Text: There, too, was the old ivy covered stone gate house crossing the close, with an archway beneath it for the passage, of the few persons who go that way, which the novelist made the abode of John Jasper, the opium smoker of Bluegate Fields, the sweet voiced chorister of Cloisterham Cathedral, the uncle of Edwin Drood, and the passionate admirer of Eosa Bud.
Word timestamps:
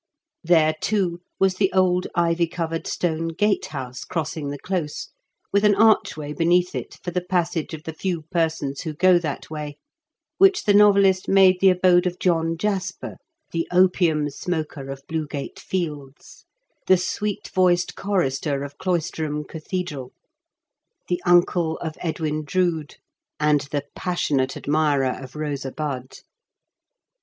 There, 0.43 0.73
too, 0.81 1.21
was 1.39 1.57
the 1.57 1.71
old 1.73 2.07
ivy 2.15 2.47
covered 2.47 2.87
stone 2.87 3.27
gate 3.27 3.67
house 3.67 4.03
crossing 4.03 4.49
the 4.49 4.57
close, 4.57 5.09
with 5.53 5.63
an 5.63 5.75
archway 5.75 6.33
beneath 6.33 6.73
it 6.73 6.97
for 7.03 7.11
the 7.11 7.23
passage, 7.23 7.75
of 7.75 7.83
the 7.83 7.93
few 7.93 8.23
persons 8.31 8.81
who 8.81 8.95
go 8.95 9.19
that 9.19 9.51
way, 9.51 9.77
which 10.39 10.63
the 10.63 10.73
novelist 10.73 11.29
made 11.29 11.59
the 11.61 11.69
abode 11.69 12.07
of 12.07 12.17
John 12.17 12.57
Jasper, 12.57 13.17
the 13.51 13.67
opium 13.71 14.31
smoker 14.31 14.89
of 14.89 15.03
Bluegate 15.07 15.59
Fields, 15.59 16.45
the 16.87 16.97
sweet 16.97 17.51
voiced 17.53 17.95
chorister 17.95 18.63
of 18.63 18.79
Cloisterham 18.79 19.43
Cathedral, 19.43 20.13
the 21.09 21.21
uncle 21.27 21.77
of 21.77 21.95
Edwin 21.99 22.43
Drood, 22.43 22.95
and 23.39 23.67
the 23.69 23.83
passionate 23.95 24.57
admirer 24.57 25.15
of 25.21 25.33
Eosa 25.33 25.75
Bud. 25.75 26.21